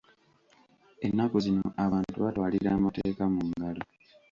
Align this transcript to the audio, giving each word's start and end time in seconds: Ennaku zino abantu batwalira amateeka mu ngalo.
Ennaku 1.05 1.37
zino 1.45 1.63
abantu 1.85 2.17
batwalira 2.25 2.69
amateeka 2.77 3.23
mu 3.33 3.41
ngalo. 3.49 3.81